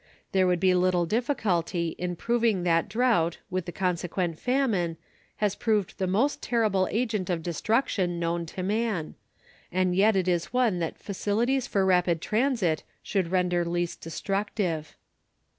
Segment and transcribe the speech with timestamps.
[0.31, 4.97] There would be little difficulty in proving that drought, with the consequent famine,
[5.35, 9.13] has proved the most terrible agent of destruction known to man;
[9.71, 14.95] and yet it is one that facilities for rapid transit should render least destructive.